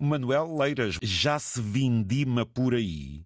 Manuel 0.00 0.56
Leiras, 0.56 0.98
já 1.02 1.38
se 1.38 1.60
vindima 1.60 2.46
por 2.46 2.72
aí? 2.72 3.20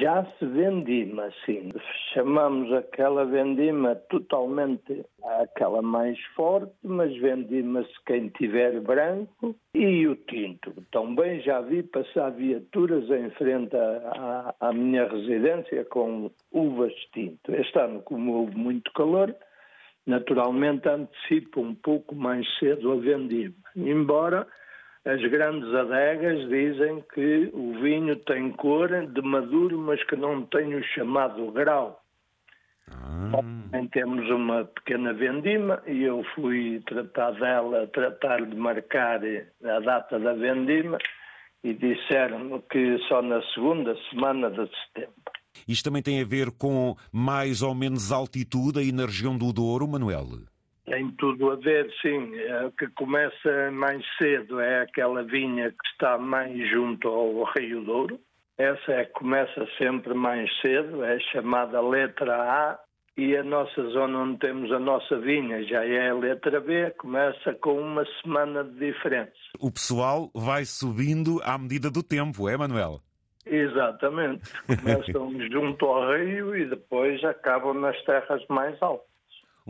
Já 0.00 0.24
se 0.38 0.46
vendima, 0.46 1.28
sim. 1.44 1.70
Chamamos 2.14 2.72
aquela 2.72 3.24
vendima 3.24 3.96
totalmente 4.08 5.04
aquela 5.40 5.82
mais 5.82 6.16
forte, 6.36 6.72
mas 6.84 7.14
vendima-se 7.16 7.92
quem 8.06 8.28
tiver 8.28 8.80
branco 8.80 9.56
e 9.74 10.06
o 10.06 10.14
tinto. 10.14 10.72
Também 10.92 11.40
já 11.40 11.60
vi 11.62 11.82
passar 11.82 12.30
viaturas 12.30 13.10
em 13.10 13.28
frente 13.30 13.74
à, 13.76 14.72
minha 14.72 15.08
residência 15.08 15.84
com 15.86 16.30
uvas 16.52 16.94
tinto. 17.12 17.52
Este 17.52 17.76
ano, 17.76 18.02
como 18.02 18.34
houve 18.34 18.56
muito 18.56 18.92
calor, 18.92 19.34
naturalmente 20.06 20.88
antecipa 20.88 21.60
um 21.60 21.74
pouco 21.74 22.14
mais 22.14 22.46
cedo 22.58 22.92
a 22.92 22.96
vendima. 22.96 23.54
Embora 23.74 24.46
as 25.04 25.20
grandes 25.30 25.74
adegas 25.74 26.48
dizem 26.48 27.02
que 27.14 27.50
o 27.54 27.80
vinho 27.80 28.16
tem 28.16 28.52
cor 28.52 28.88
de 29.06 29.22
maduro, 29.22 29.78
mas 29.78 30.02
que 30.04 30.16
não 30.16 30.44
tem 30.46 30.74
o 30.74 30.82
chamado 30.82 31.50
grau. 31.52 32.00
Ah. 32.90 33.30
Também 33.32 33.88
temos 33.88 34.28
uma 34.30 34.64
pequena 34.64 35.12
vendima 35.14 35.82
e 35.86 36.02
eu 36.02 36.24
fui 36.34 36.82
tratar 36.86 37.32
dela, 37.32 37.86
tratar 37.88 38.44
de 38.44 38.56
marcar 38.56 39.20
a 39.64 39.80
data 39.80 40.18
da 40.18 40.34
vendima 40.34 40.98
e 41.62 41.72
disseram-me 41.72 42.60
que 42.70 42.98
só 43.08 43.22
na 43.22 43.42
segunda 43.54 43.96
semana 44.10 44.50
de 44.50 44.68
setembro. 44.68 45.14
Isto 45.66 45.84
também 45.84 46.02
tem 46.02 46.20
a 46.20 46.24
ver 46.24 46.50
com 46.50 46.94
mais 47.12 47.62
ou 47.62 47.74
menos 47.74 48.12
altitude 48.12 48.78
aí 48.78 48.92
na 48.92 49.06
região 49.06 49.36
do 49.36 49.52
Douro, 49.52 49.86
Manuel? 49.86 50.26
Tem 50.90 51.08
tudo 51.12 51.52
a 51.52 51.56
ver, 51.56 51.88
sim. 52.02 52.34
É, 52.36 52.66
o 52.66 52.72
que 52.72 52.88
começa 52.88 53.70
mais 53.72 54.04
cedo 54.18 54.58
é 54.58 54.82
aquela 54.82 55.22
vinha 55.22 55.70
que 55.70 55.88
está 55.92 56.18
mais 56.18 56.68
junto 56.68 57.06
ao 57.08 57.44
Rio 57.56 57.84
Douro. 57.84 58.20
Essa 58.58 58.92
é 58.92 59.04
que 59.04 59.12
começa 59.12 59.66
sempre 59.78 60.12
mais 60.14 60.50
cedo, 60.60 61.02
é 61.04 61.18
chamada 61.32 61.80
letra 61.80 62.34
A, 62.34 62.78
e 63.16 63.36
a 63.36 63.42
nossa 63.42 63.82
zona 63.90 64.18
onde 64.18 64.38
temos 64.38 64.72
a 64.72 64.78
nossa 64.78 65.18
vinha 65.18 65.62
já 65.64 65.84
é 65.84 66.10
a 66.10 66.14
letra 66.14 66.60
B, 66.60 66.90
começa 66.98 67.54
com 67.54 67.80
uma 67.80 68.04
semana 68.20 68.64
de 68.64 68.92
diferença. 68.92 69.32
O 69.58 69.70
pessoal 69.70 70.30
vai 70.34 70.64
subindo 70.64 71.40
à 71.42 71.56
medida 71.56 71.90
do 71.90 72.02
tempo, 72.02 72.48
é, 72.48 72.56
Manuel? 72.56 72.98
Exatamente. 73.46 74.42
Começam 74.66 75.32
junto 75.50 75.86
ao 75.86 76.12
rio 76.16 76.56
e 76.56 76.66
depois 76.66 77.22
acabam 77.24 77.74
nas 77.74 78.00
terras 78.04 78.42
mais 78.48 78.80
altas. 78.82 79.09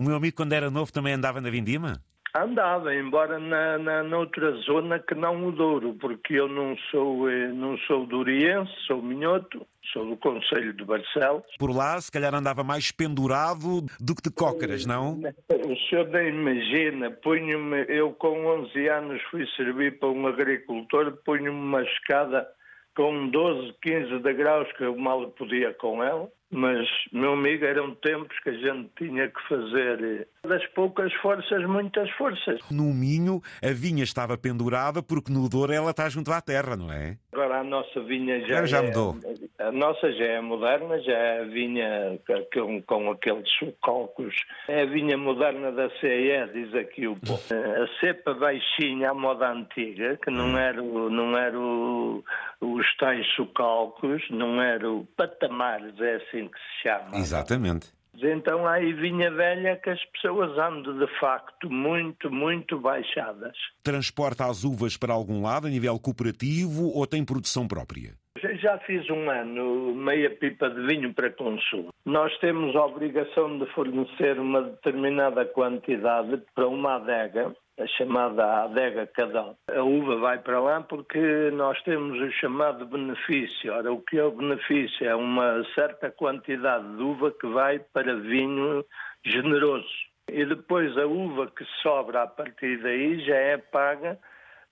O 0.00 0.02
meu 0.02 0.16
amigo, 0.16 0.34
quando 0.34 0.54
era 0.54 0.70
novo, 0.70 0.90
também 0.90 1.12
andava 1.12 1.42
na 1.42 1.50
Vindima? 1.50 2.00
Andava, 2.34 2.94
embora 2.94 3.38
na, 3.38 3.76
na, 3.76 4.02
noutra 4.02 4.52
zona 4.62 4.98
que 4.98 5.14
não 5.14 5.46
o 5.46 5.52
Douro, 5.52 5.94
porque 6.00 6.40
eu 6.40 6.48
não 6.48 6.74
sou, 6.90 7.28
eh, 7.28 7.48
não 7.48 7.76
sou 7.80 8.06
douriense, 8.06 8.72
sou 8.86 9.02
minhoto, 9.02 9.66
sou 9.92 10.06
do 10.06 10.16
Conselho 10.16 10.72
de 10.72 10.86
Barcelos. 10.86 11.42
Por 11.58 11.76
lá, 11.76 12.00
se 12.00 12.10
calhar 12.10 12.34
andava 12.34 12.64
mais 12.64 12.90
pendurado 12.90 13.84
do 14.00 14.14
que 14.14 14.22
de 14.22 14.34
cócaras, 14.34 14.86
não? 14.86 15.20
O 15.50 15.76
senhor 15.90 16.08
nem 16.08 16.28
imagina, 16.28 17.10
punho-me, 17.10 17.84
eu 17.90 18.10
com 18.14 18.46
11 18.46 18.88
anos 18.88 19.22
fui 19.30 19.46
servir 19.54 19.98
para 19.98 20.08
um 20.08 20.26
agricultor, 20.26 21.12
punho-me 21.26 21.50
uma 21.50 21.82
escada 21.82 22.48
com 22.96 23.28
12, 23.28 23.74
15 23.82 24.18
degraus 24.20 24.66
que 24.78 24.84
eu 24.84 24.96
mal 24.96 25.28
podia 25.32 25.74
com 25.74 26.02
ela, 26.02 26.26
mas, 26.50 26.88
meu 27.12 27.34
amigo, 27.34 27.64
eram 27.64 27.94
tempos 27.94 28.36
que 28.40 28.50
a 28.50 28.52
gente 28.52 28.90
tinha 28.96 29.28
que 29.28 29.48
fazer 29.48 30.26
das 30.42 30.66
poucas 30.68 31.12
forças, 31.14 31.64
muitas 31.64 32.10
forças. 32.12 32.58
No 32.70 32.92
Minho, 32.92 33.40
a 33.62 33.72
vinha 33.72 34.02
estava 34.02 34.36
pendurada 34.36 35.02
porque 35.02 35.32
no 35.32 35.48
Douro 35.48 35.72
ela 35.72 35.90
está 35.90 36.08
junto 36.08 36.32
à 36.32 36.40
terra, 36.40 36.76
não 36.76 36.90
é? 36.90 37.16
Agora 37.32 37.60
a 37.60 37.64
nossa 37.64 38.00
vinha 38.00 38.40
já, 38.46 38.66
já 38.66 38.78
é, 38.78 38.82
mudou. 38.82 39.16
A 39.58 39.70
nossa 39.70 40.10
já 40.12 40.24
é 40.24 40.40
moderna, 40.40 40.98
já 41.00 41.12
é 41.12 41.40
a 41.42 41.44
vinha 41.44 42.18
com, 42.52 42.82
com 42.82 43.10
aqueles 43.10 43.48
cálculos. 43.84 44.34
É 44.66 44.82
a 44.82 44.86
vinha 44.86 45.16
moderna 45.16 45.70
da 45.70 45.88
CE, 46.00 46.52
diz 46.52 46.74
aqui 46.74 47.06
o 47.06 47.16
povo. 47.16 47.40
A 47.70 48.00
cepa 48.00 48.34
baixinha, 48.34 49.10
a 49.10 49.14
moda 49.14 49.50
antiga, 49.50 50.16
que 50.16 50.30
não 50.30 50.50
hum. 50.50 50.58
era, 50.58 50.82
o, 50.82 51.08
não 51.08 51.36
era 51.36 51.58
o, 51.58 52.22
os 52.60 52.96
tais 52.96 53.26
socalcos, 53.34 54.22
não 54.30 54.60
era 54.60 54.90
o 54.90 55.06
patamares, 55.16 55.98
é 56.00 56.16
assim 56.16 56.39
que 56.48 56.58
se 56.58 56.82
chama. 56.82 57.18
Exatamente. 57.18 57.92
Então 58.22 58.66
aí 58.66 58.92
vinha 58.92 59.30
velha 59.30 59.76
que 59.76 59.88
as 59.88 60.04
pessoas 60.06 60.50
andam 60.58 60.98
de 60.98 61.06
facto 61.18 61.70
muito, 61.70 62.30
muito 62.30 62.78
baixadas. 62.78 63.56
Transporta 63.82 64.46
as 64.46 64.62
uvas 64.62 64.96
para 64.96 65.14
algum 65.14 65.42
lado 65.42 65.66
a 65.66 65.70
nível 65.70 65.98
cooperativo 65.98 66.88
ou 66.94 67.06
tem 67.06 67.24
produção 67.24 67.66
própria? 67.66 68.19
Já 68.60 68.78
fiz 68.78 69.08
um 69.10 69.30
ano 69.30 69.94
meia 69.94 70.30
pipa 70.30 70.70
de 70.70 70.86
vinho 70.86 71.12
para 71.12 71.30
consumo. 71.30 71.92
Nós 72.04 72.36
temos 72.38 72.74
a 72.76 72.84
obrigação 72.86 73.58
de 73.58 73.66
fornecer 73.72 74.38
uma 74.38 74.62
determinada 74.62 75.44
quantidade 75.44 76.42
para 76.54 76.68
uma 76.68 76.96
adega 76.96 77.54
a 77.80 77.86
chamada 77.86 78.64
adega 78.64 79.06
Cadão. 79.06 79.56
A 79.74 79.82
uva 79.82 80.16
vai 80.18 80.38
para 80.38 80.60
lá 80.60 80.82
porque 80.82 81.50
nós 81.52 81.82
temos 81.82 82.20
o 82.20 82.30
chamado 82.32 82.84
benefício. 82.84 83.72
Ora, 83.72 83.90
o 83.90 84.02
que 84.02 84.18
é 84.18 84.24
o 84.24 84.30
benefício? 84.30 85.06
É 85.06 85.14
uma 85.14 85.64
certa 85.74 86.10
quantidade 86.10 86.86
de 86.96 87.02
uva 87.02 87.32
que 87.32 87.46
vai 87.46 87.78
para 87.78 88.16
vinho 88.16 88.84
generoso. 89.24 89.88
E 90.28 90.44
depois 90.44 90.96
a 90.98 91.06
uva 91.06 91.50
que 91.50 91.64
sobra 91.82 92.22
a 92.22 92.26
partir 92.26 92.82
daí 92.82 93.24
já 93.24 93.34
é 93.34 93.56
paga 93.56 94.18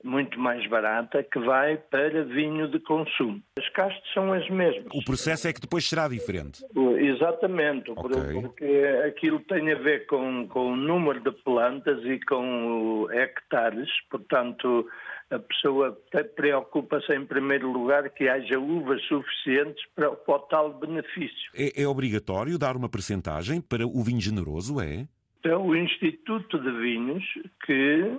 muito 0.04 0.38
mais 0.38 0.64
barata 0.68 1.22
que 1.22 1.38
vai 1.40 1.76
para 1.76 2.24
vinho 2.24 2.68
de 2.68 2.78
consumo. 2.80 3.42
As 3.58 3.68
castas 3.70 4.02
são 4.14 4.32
as 4.32 4.48
mesmas. 4.48 4.86
O 4.94 5.04
processo 5.04 5.48
é 5.48 5.52
que 5.52 5.60
depois 5.60 5.88
será 5.88 6.08
diferente. 6.08 6.64
Exatamente, 6.98 7.90
okay. 7.90 8.40
porque 8.40 8.64
aquilo 9.06 9.40
tem 9.40 9.72
a 9.72 9.76
ver 9.76 10.06
com, 10.06 10.46
com 10.48 10.72
o 10.72 10.76
número 10.76 11.20
de 11.20 11.32
plantas 11.42 12.04
e 12.04 12.20
com 12.20 13.08
hectares, 13.10 13.88
portanto 14.10 14.86
a 15.30 15.38
pessoa 15.38 15.98
preocupa-se 16.36 17.12
em 17.14 17.26
primeiro 17.26 17.70
lugar 17.70 18.08
que 18.10 18.28
haja 18.28 18.58
uvas 18.58 19.02
suficientes 19.02 19.84
para, 19.94 20.10
para 20.12 20.34
o 20.34 20.38
tal 20.40 20.72
benefício. 20.72 21.50
É, 21.54 21.82
é 21.82 21.86
obrigatório 21.86 22.58
dar 22.58 22.76
uma 22.76 22.88
percentagem 22.88 23.60
para 23.60 23.86
o 23.86 24.02
vinho 24.02 24.20
generoso, 24.20 24.80
é? 24.80 25.06
Então, 25.40 25.66
o 25.66 25.76
Instituto 25.76 26.58
de 26.58 26.70
Vinhos 26.80 27.24
que 27.64 28.18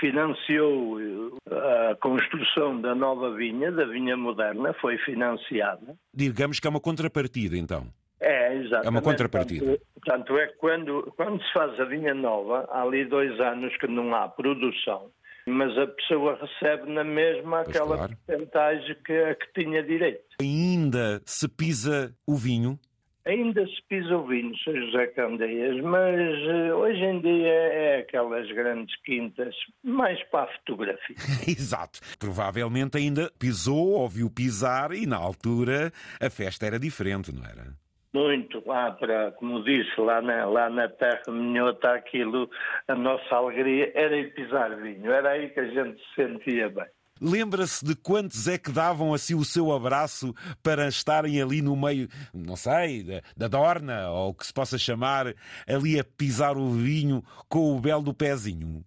financiou 0.00 0.98
eh, 1.00 1.90
a 1.90 1.96
construção 1.96 2.80
da 2.80 2.94
nova 2.94 3.34
vinha, 3.34 3.70
da 3.70 3.84
vinha 3.84 4.16
moderna, 4.16 4.72
foi 4.74 4.98
financiada. 4.98 5.96
Digamos 6.14 6.60
que 6.60 6.66
é 6.66 6.70
uma 6.70 6.80
contrapartida, 6.80 7.56
então. 7.56 7.86
É, 8.20 8.54
exatamente. 8.54 8.86
É 8.86 8.90
uma 8.90 9.02
contrapartida. 9.02 9.80
Portanto, 9.94 10.38
é 10.38 10.46
quando, 10.58 11.12
quando 11.16 11.42
se 11.42 11.52
faz 11.52 11.78
a 11.80 11.84
vinha 11.84 12.14
nova, 12.14 12.68
há 12.70 12.82
ali 12.82 13.04
dois 13.04 13.38
anos 13.40 13.76
que 13.78 13.86
não 13.88 14.14
há 14.14 14.28
produção, 14.28 15.10
mas 15.46 15.76
a 15.76 15.86
pessoa 15.88 16.38
recebe 16.40 16.92
na 16.92 17.02
mesma 17.02 17.60
aquela 17.60 17.96
claro. 17.96 18.16
porcentagem 18.26 18.96
que, 19.04 19.34
que 19.34 19.62
tinha 19.62 19.82
direito. 19.82 20.22
Ainda 20.40 21.20
se 21.24 21.48
pisa 21.48 22.14
o 22.26 22.36
vinho 22.36 22.78
Ainda 23.24 23.64
se 23.64 23.80
pisa 23.88 24.16
o 24.16 24.26
vinho, 24.26 24.52
Sr. 24.58 24.86
José 24.86 25.06
Candeias, 25.08 25.80
mas 25.84 26.38
uh, 26.42 26.74
hoje 26.74 27.00
em 27.04 27.20
dia 27.20 27.52
é 27.52 27.98
aquelas 28.00 28.50
grandes 28.50 28.94
quintas 29.02 29.54
mais 29.84 30.20
para 30.24 30.44
a 30.44 30.52
fotografia. 30.58 31.16
Exato. 31.46 32.00
Provavelmente 32.18 32.98
ainda 32.98 33.30
pisou, 33.38 34.00
ouviu 34.00 34.28
pisar 34.28 34.92
e 34.92 35.06
na 35.06 35.18
altura 35.18 35.92
a 36.20 36.28
festa 36.28 36.66
era 36.66 36.80
diferente, 36.80 37.32
não 37.32 37.44
era? 37.44 37.72
Muito, 38.12 38.62
lá 38.66 38.90
para, 38.90 39.30
como 39.32 39.62
disse, 39.62 39.98
lá 39.98 40.20
na, 40.20 40.44
lá 40.44 40.68
na 40.68 40.88
terra 40.88 41.22
minhota, 41.28 41.94
aquilo, 41.94 42.50
a 42.88 42.94
nossa 42.94 43.36
alegria 43.36 43.90
era 43.94 44.16
ir 44.16 44.34
pisar 44.34 44.76
vinho, 44.76 45.10
era 45.10 45.30
aí 45.30 45.48
que 45.48 45.60
a 45.60 45.66
gente 45.66 45.98
se 46.08 46.14
sentia 46.16 46.68
bem. 46.68 46.86
Lembra-se 47.22 47.84
de 47.84 47.94
quantos 47.94 48.48
é 48.48 48.58
que 48.58 48.72
davam 48.72 49.14
assim 49.14 49.34
o 49.34 49.44
seu 49.44 49.72
abraço 49.72 50.34
para 50.62 50.88
estarem 50.88 51.40
ali 51.40 51.62
no 51.62 51.76
meio, 51.76 52.08
não 52.34 52.56
sei, 52.56 53.04
da, 53.04 53.22
da 53.36 53.48
dorna, 53.48 54.10
ou 54.10 54.30
o 54.30 54.34
que 54.34 54.44
se 54.44 54.52
possa 54.52 54.76
chamar, 54.76 55.32
ali 55.68 56.00
a 56.00 56.04
pisar 56.04 56.56
o 56.56 56.70
vinho 56.70 57.22
com 57.48 57.76
o 57.76 57.80
belo 57.80 58.02
do 58.02 58.12
pezinho? 58.12 58.84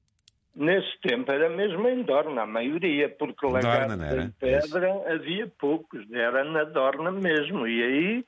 Nesse 0.55 0.99
tempo 1.01 1.29
era 1.31 1.49
mesmo 1.49 1.85
em 1.89 2.01
Dorna, 2.03 2.43
a 2.43 2.47
maioria, 2.47 3.09
porque 3.09 3.45
lá 3.45 3.59
em 3.59 4.29
pedra 4.39 5.13
havia 5.13 5.51
poucos, 5.59 6.09
era 6.13 6.45
na 6.45 6.63
Dorna 6.63 7.11
mesmo. 7.11 7.67
E 7.67 7.83
aí 7.83 8.25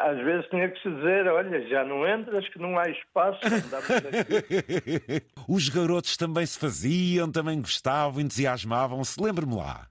às 0.00 0.18
vezes 0.18 0.48
tinha 0.48 0.68
que 0.68 0.80
se 0.82 0.90
dizer, 0.90 1.26
olha, 1.28 1.66
já 1.68 1.84
não 1.84 2.06
entras 2.06 2.48
que 2.48 2.58
não 2.58 2.78
há 2.78 2.88
espaço. 2.88 3.40
Os 5.48 5.68
garotos 5.68 6.16
também 6.16 6.44
se 6.44 6.58
faziam, 6.58 7.30
também 7.30 7.60
gostavam, 7.60 8.20
entusiasmavam-se. 8.20 9.22
Lembre-me 9.22 9.56
lá. 9.56 9.86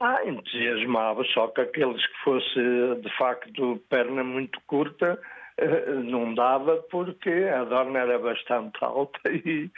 Ah, 0.00 0.18
entusiasmava, 0.24 1.22
só 1.32 1.46
que 1.48 1.60
aqueles 1.60 2.04
que 2.04 2.24
fosse 2.24 3.00
de 3.02 3.16
facto 3.16 3.80
perna 3.88 4.24
muito 4.24 4.60
curta 4.66 5.18
eh, 5.58 5.92
não 6.04 6.34
dava 6.34 6.78
porque 6.90 7.30
a 7.30 7.62
dorna 7.62 8.00
era 8.00 8.18
bastante 8.18 8.84
alta 8.84 9.20
e, 9.30 9.70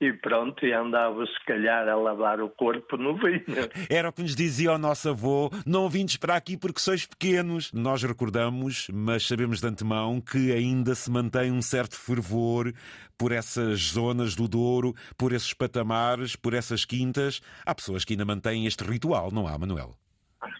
e 0.00 0.12
pronto, 0.12 0.64
e 0.66 0.72
andava 0.72 1.24
se 1.24 1.44
calhar 1.46 1.88
a 1.88 1.94
lavar 1.94 2.40
o 2.40 2.48
corpo 2.48 2.96
no 2.96 3.16
vinho. 3.16 3.44
Era 3.88 4.08
o 4.08 4.12
que 4.12 4.22
nos 4.22 4.34
dizia 4.34 4.72
o 4.72 4.78
nosso 4.78 5.10
avô: 5.10 5.50
não 5.66 5.88
vindes 5.88 6.16
para 6.16 6.36
aqui 6.36 6.56
porque 6.56 6.80
sois 6.80 7.06
pequenos. 7.06 7.72
Nós 7.72 8.02
recordamos, 8.02 8.88
mas 8.92 9.26
sabemos 9.26 9.60
de 9.60 9.66
antemão 9.66 10.20
que 10.20 10.52
ainda 10.52 10.94
se 10.94 11.10
mantém 11.10 11.52
um 11.52 11.62
certo 11.62 11.98
fervor 11.98 12.72
por 13.16 13.32
essas 13.32 13.80
zonas 13.80 14.34
do 14.34 14.48
Douro, 14.48 14.94
por 15.16 15.32
esses 15.32 15.54
patamares, 15.54 16.34
por 16.36 16.54
essas 16.54 16.84
quintas. 16.84 17.40
Há 17.64 17.74
pessoas 17.74 18.04
que 18.04 18.14
ainda 18.14 18.24
mantêm 18.24 18.66
este 18.66 18.84
ritual, 18.84 19.30
não 19.30 19.46
há, 19.46 19.56
Manuel? 19.56 19.94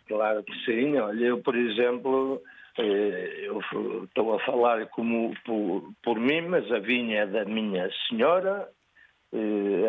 Claro 0.07 0.43
que 0.45 0.55
sim. 0.65 0.97
Olha, 0.97 1.25
eu, 1.25 1.43
por 1.43 1.57
exemplo, 1.57 2.41
eh, 2.79 3.47
eu 3.47 3.61
estou 4.05 4.35
a 4.35 4.41
falar 4.41 4.87
como 4.89 5.35
por, 5.45 5.93
por 6.03 6.19
mim, 6.19 6.43
mas 6.43 6.71
a 6.73 6.79
vinha 6.79 7.21
é 7.21 7.27
da 7.27 7.45
minha 7.45 7.89
senhora, 8.09 8.69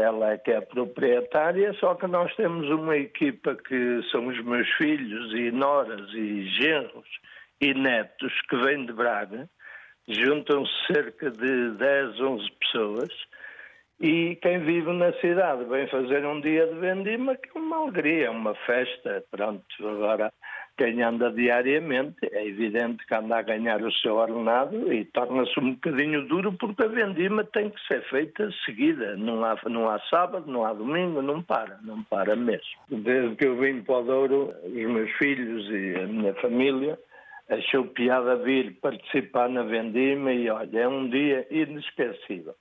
ela 0.01 0.31
é 0.31 0.37
que 0.37 0.51
é 0.51 0.61
proprietária, 0.61 1.73
só 1.79 1.93
que 1.95 2.07
nós 2.07 2.33
temos 2.35 2.69
uma 2.69 2.97
equipa 2.97 3.55
que 3.55 4.01
são 4.11 4.27
os 4.27 4.43
meus 4.43 4.67
filhos 4.73 5.33
e 5.33 5.51
noras 5.51 6.11
e 6.13 6.45
genros 6.59 7.07
e 7.61 7.73
netos 7.73 8.33
que 8.49 8.57
vêm 8.57 8.85
de 8.85 8.93
Braga, 8.93 9.47
juntam-se 10.07 10.93
cerca 10.93 11.29
de 11.29 11.71
10, 11.71 12.19
11 12.19 12.51
pessoas 12.59 13.09
e 13.99 14.35
quem 14.41 14.59
vive 14.59 14.91
na 14.91 15.13
cidade 15.13 15.63
vem 15.65 15.87
fazer 15.87 16.25
um 16.25 16.41
dia 16.41 16.67
de 16.67 16.75
vendima 16.75 17.35
que 17.35 17.49
é 17.55 17.59
uma 17.59 17.77
alegria, 17.77 18.31
uma 18.31 18.53
festa, 18.53 19.23
pronto, 19.31 19.63
agora 19.79 20.31
quem 20.77 21.01
anda 21.01 21.31
diariamente, 21.31 22.17
é 22.33 22.45
evidente 22.45 23.05
que 23.07 23.15
anda 23.15 23.37
a 23.37 23.41
ganhar 23.41 23.81
o 23.81 23.91
seu 23.93 24.15
ordenado 24.15 24.91
e 24.91 25.05
torna-se 25.05 25.57
um 25.57 25.73
bocadinho 25.73 26.27
duro 26.27 26.51
porque 26.51 26.83
a 26.83 26.87
vendima 26.87 27.45
tem 27.45 27.69
que 27.69 27.87
ser 27.87 28.01
feita 28.09 28.49
seguida. 28.65 29.15
Não 29.15 29.43
há, 29.45 29.57
não 29.69 29.89
há 29.89 29.99
sábado, 30.09 30.51
não 30.51 30.65
há 30.65 30.73
domingo, 30.73 31.21
não 31.21 31.41
para, 31.41 31.79
não 31.81 32.03
para 32.03 32.35
mesmo. 32.35 32.77
Desde 32.89 33.35
que 33.37 33.45
eu 33.45 33.57
vim 33.57 33.83
para 33.83 33.99
o 33.99 34.03
Douro, 34.03 34.53
os 34.65 34.73
meus 34.73 35.11
filhos 35.13 35.65
e 35.69 35.95
a 36.01 36.07
minha 36.07 36.33
família 36.35 36.99
achou 37.49 37.85
piada 37.85 38.35
vir 38.35 38.77
participar 38.81 39.47
na 39.47 39.63
vendima 39.63 40.33
e 40.33 40.49
olha, 40.49 40.79
é 40.79 40.87
um 40.87 41.07
dia 41.09 41.47
inesquecível 41.49 42.53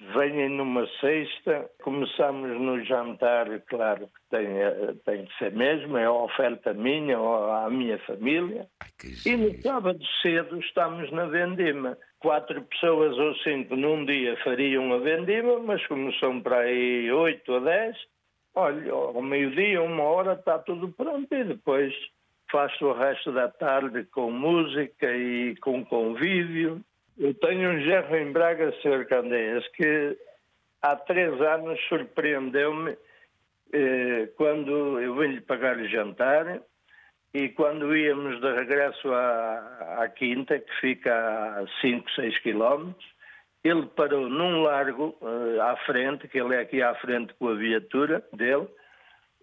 venham 0.00 0.48
numa 0.50 0.86
sexta, 1.00 1.70
começamos 1.82 2.60
no 2.60 2.84
jantar, 2.84 3.46
claro 3.66 4.06
que 4.06 4.36
tem, 4.36 4.46
eh, 4.46 4.94
tem 5.04 5.24
que 5.24 5.38
ser 5.38 5.52
mesmo, 5.52 5.96
é 5.96 6.04
a 6.04 6.12
oferta 6.12 6.74
minha 6.74 7.18
ou 7.18 7.50
à 7.50 7.70
minha 7.70 7.98
família. 8.00 8.66
Ai, 8.80 9.10
e 9.24 9.36
no 9.36 9.62
sábado 9.62 10.00
cedo 10.20 10.58
estamos 10.60 11.10
na 11.12 11.26
vendima. 11.26 11.96
Quatro 12.18 12.62
pessoas 12.62 13.16
ou 13.18 13.34
cinco 13.36 13.76
num 13.76 14.04
dia 14.04 14.36
fariam 14.42 14.92
a 14.92 14.98
vendima, 14.98 15.60
mas 15.60 15.86
como 15.86 16.12
são 16.14 16.40
para 16.40 16.60
aí 16.60 17.10
oito 17.12 17.52
ou 17.52 17.60
dez, 17.60 17.96
olha, 18.54 18.92
ao 18.92 19.22
meio-dia, 19.22 19.82
uma 19.82 20.02
hora, 20.02 20.32
está 20.32 20.58
tudo 20.58 20.88
pronto 20.88 21.32
e 21.32 21.44
depois 21.44 21.94
faço 22.50 22.86
o 22.86 22.92
resto 22.92 23.32
da 23.32 23.48
tarde 23.48 24.04
com 24.04 24.30
música 24.30 25.10
e 25.14 25.56
com 25.56 25.84
convívio. 25.84 26.80
Eu 27.16 27.32
tenho 27.34 27.70
um 27.70 27.80
gerro 27.80 28.16
em 28.16 28.32
Braga, 28.32 28.72
Sr. 28.82 29.06
Candeias, 29.06 29.66
que 29.68 30.18
há 30.82 30.96
três 30.96 31.40
anos 31.40 31.80
surpreendeu-me 31.88 32.96
eh, 33.72 34.28
quando 34.36 35.00
eu 35.00 35.14
vim-lhe 35.14 35.40
pagar 35.40 35.76
o 35.76 35.88
jantar 35.88 36.60
e 37.32 37.48
quando 37.50 37.96
íamos 37.96 38.40
de 38.40 38.52
regresso 38.52 39.12
à, 39.12 40.02
à 40.02 40.08
Quinta, 40.08 40.58
que 40.58 40.74
fica 40.80 41.12
a 41.60 41.66
5, 41.80 42.10
6 42.10 42.38
quilómetros, 42.40 43.06
ele 43.62 43.86
parou 43.86 44.28
num 44.28 44.62
largo 44.62 45.16
eh, 45.22 45.60
à 45.60 45.76
frente, 45.86 46.26
que 46.26 46.40
ele 46.40 46.56
é 46.56 46.60
aqui 46.60 46.82
à 46.82 46.96
frente 46.96 47.32
com 47.34 47.46
a 47.46 47.54
viatura 47.54 48.26
dele, 48.32 48.66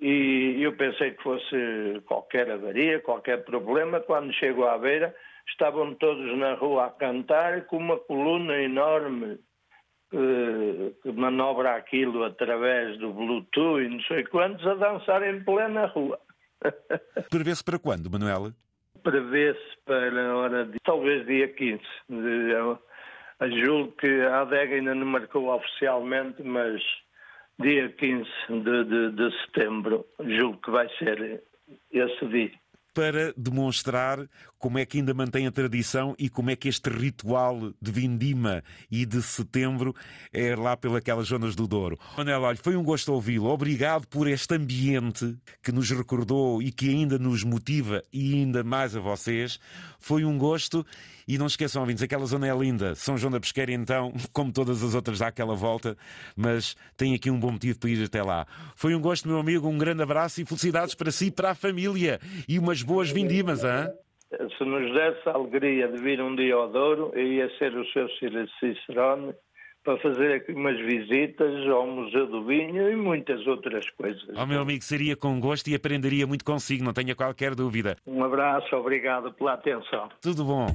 e 0.01 0.63
eu 0.63 0.74
pensei 0.75 1.12
que 1.12 1.21
fosse 1.21 2.01
qualquer 2.07 2.50
avaria, 2.50 3.00
qualquer 3.00 3.45
problema. 3.45 4.00
Quando 4.00 4.33
chego 4.33 4.65
à 4.65 4.75
beira, 4.77 5.15
estavam 5.48 5.94
todos 5.94 6.38
na 6.39 6.56
rua 6.56 6.88
a 6.88 6.89
cantar 6.89 7.65
com 7.65 7.77
uma 7.77 7.98
coluna 7.98 8.59
enorme 8.59 9.38
que, 10.09 10.95
que 11.03 11.12
manobra 11.12 11.75
aquilo 11.75 12.24
através 12.24 12.98
do 12.98 13.13
Bluetooth 13.13 13.83
e 13.83 13.89
não 13.89 14.01
sei 14.01 14.24
quantos 14.25 14.65
a 14.65 14.74
dançar 14.74 15.21
em 15.21 15.44
plena 15.44 15.86
rua. 15.86 16.19
Prevê-se 17.30 17.63
para 17.63 17.77
quando, 17.77 18.09
Manuela? 18.09 18.53
Prevê-se 19.03 19.77
para 19.86 20.31
a 20.31 20.36
hora 20.36 20.65
de 20.65 20.77
talvez 20.83 21.25
dia 21.27 21.48
15. 21.48 21.81
Eu, 22.09 22.80
eu 23.39 23.51
julgo 23.59 23.92
que 23.94 24.21
a 24.21 24.42
adega 24.42 24.75
ainda 24.75 24.95
não 24.95 25.06
marcou 25.06 25.48
oficialmente, 25.56 26.42
mas 26.44 26.81
dia 27.62 27.90
15 27.90 28.30
de, 28.50 28.84
de, 28.86 29.12
de 29.12 29.31
setembro 29.46 30.06
julgo 30.19 30.58
que 30.62 30.72
vai 30.72 30.88
ser 30.98 31.44
esse 31.92 32.25
dia. 32.28 32.52
Para 32.94 33.34
demonstrar 33.38 34.19
como 34.62 34.78
é 34.78 34.86
que 34.86 35.00
ainda 35.00 35.12
mantém 35.13 35.48
a 35.48 35.52
tradição 35.52 36.16
e 36.19 36.30
como 36.30 36.52
é 36.52 36.56
que 36.56 36.69
este 36.69 36.88
ritual 36.88 37.74
de 37.81 37.92
vindima 37.92 38.63
e 38.92 39.08
de 39.08 39.19
setembro 39.22 39.96
é 40.31 40.56
lá 40.56 40.78
pelas 40.78 41.28
zonas 41.28 41.56
do 41.56 41.68
Douro. 41.68 41.98
Manel, 42.16 42.44
olha, 42.44 42.58
foi 42.58 42.75
um 42.75 42.84
gosto 42.84 43.12
ouvi-lo. 43.12 43.50
Obrigado 43.50 44.08
por 44.08 44.28
este 44.28 44.54
ambiente 44.54 45.36
que 45.63 45.72
nos 45.72 45.90
recordou 45.90 46.62
e 46.62 46.72
que 46.72 46.90
ainda 46.90 47.18
nos 47.18 47.44
motiva 47.44 48.04
e 48.13 48.36
ainda 48.36 48.63
mais 48.63 48.96
a 48.96 49.00
vocês. 49.00 49.60
Foi 50.00 50.24
um 50.24 50.38
gosto 50.38 50.86
e 51.28 51.38
não 51.40 51.48
esqueçam, 51.48 51.81
ouvintes, 51.81 52.04
aquela 52.04 52.25
zona 52.25 52.48
é 52.48 52.56
linda. 52.56 52.94
São 52.94 53.18
João 53.18 53.31
da 53.31 53.40
Pesqueira, 53.40 53.72
então, 53.72 54.13
como 54.31 54.52
todas 54.52 54.84
as 54.84 54.94
outras, 54.94 55.19
dá 55.19 55.28
aquela 55.28 55.56
volta, 55.56 55.98
mas 56.36 56.75
tem 56.96 57.16
aqui 57.16 57.31
um 57.31 57.40
bom 57.40 57.52
motivo 57.52 57.80
para 57.80 57.90
ir 57.90 58.04
até 58.04 58.22
lá. 58.22 58.46
Foi 58.75 58.94
um 58.94 59.02
gosto, 59.02 59.28
meu 59.28 59.40
amigo, 59.40 59.68
um 59.68 59.78
grande 59.78 60.04
abraço 60.04 60.40
e 60.40 60.46
felicidades 60.46 60.94
para 60.94 61.12
si 61.12 61.28
e 61.28 61.31
para 61.31 61.52
a 61.52 61.56
família. 61.56 62.19
E 62.48 62.60
umas 62.60 62.84
boas 62.84 63.10
vindimas, 63.10 63.63
hein? 63.63 63.90
Se 64.57 64.63
nos 64.63 64.94
desse 64.94 65.28
a 65.28 65.33
alegria 65.33 65.88
de 65.88 66.01
vir 66.01 66.22
um 66.22 66.36
dia 66.36 66.56
ao 66.56 66.69
Douro, 66.69 67.12
eu 67.13 67.28
ia 67.28 67.50
ser 67.57 67.75
o 67.75 67.86
seu 67.92 68.07
Cicerone 68.60 69.33
para 69.83 69.98
fazer 69.98 70.33
aqui 70.33 70.54
umas 70.54 70.78
visitas 70.80 71.68
ao 71.68 71.88
Museu 71.88 72.28
do 72.28 72.45
Vinho 72.45 72.89
e 72.89 72.95
muitas 72.95 73.45
outras 73.48 73.89
coisas. 73.92 74.24
Ao 74.36 74.44
oh, 74.44 74.48
meu 74.48 74.62
amigo, 74.62 74.83
seria 74.83 75.16
com 75.16 75.39
gosto 75.39 75.68
e 75.69 75.75
aprenderia 75.75 76.28
muito 76.28 76.45
consigo, 76.45 76.83
não 76.83 76.94
tenha 76.94 77.16
qualquer 77.16 77.56
dúvida. 77.56 77.98
Um 78.06 78.24
abraço, 78.24 78.75
obrigado 78.75 79.33
pela 79.33 79.54
atenção. 79.54 80.10
Tudo 80.22 80.45
bom. 80.45 80.68